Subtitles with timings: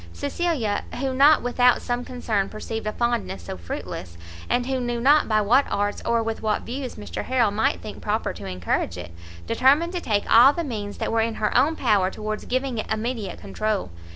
[0.13, 4.17] Cecilia, who not without some concern perceived a fondness so fruitless,
[4.49, 8.01] and who knew not by what arts or with what views Mr Harrel might think
[8.01, 9.11] proper to encourage it,
[9.45, 12.91] determined to take all the means that were in her own power towards giving it
[12.91, 13.91] immediate control.